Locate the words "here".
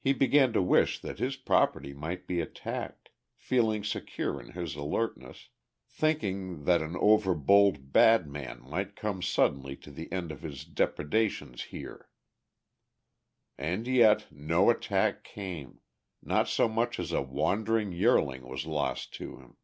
11.62-12.08